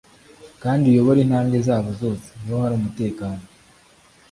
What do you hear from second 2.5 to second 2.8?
ho hari